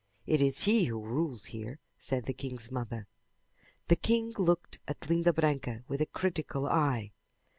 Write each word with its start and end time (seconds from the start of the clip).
It 0.25 0.41
is 0.41 0.61
he 0.63 0.85
who 0.85 0.99
rules 0.99 1.45
here," 1.45 1.79
said 1.99 2.25
the 2.25 2.33
king's 2.33 2.71
mother. 2.71 3.07
The 3.87 3.95
king 3.95 4.33
looked 4.35 4.79
at 4.87 5.07
Linda 5.07 5.31
Branca 5.31 5.83
with 5.87 6.01
a 6.01 6.07
critical 6.07 6.65
eye. 6.65 7.11